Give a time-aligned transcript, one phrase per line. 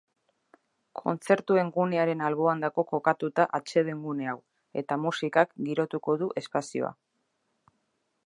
[0.99, 4.35] Kontzertuen gunearen alboan dago kokatuta atseden gune hau
[4.83, 6.91] eta musikak girotuko du espazioa.